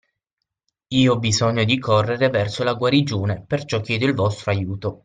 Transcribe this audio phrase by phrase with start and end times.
[0.95, 4.99] Io ho bisogno di correre verso la guarigione perciò chiedo il vostro aiuto.